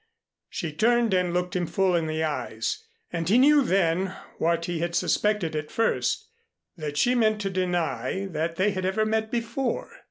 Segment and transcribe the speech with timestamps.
[0.49, 4.79] She turned and looked him full in the eyes; and he knew then what he
[4.79, 6.27] had suspected at first,
[6.75, 9.91] that she meant to deny that they had ever met before.